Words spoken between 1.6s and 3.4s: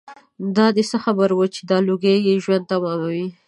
دا لوګي یې ژوند تماموي.